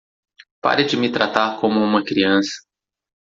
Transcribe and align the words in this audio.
Pare 0.63 0.83
de 0.89 0.97
me 0.97 1.09
tratar 1.17 1.57
como 1.59 1.79
uma 1.79 2.03
criança. 2.03 2.55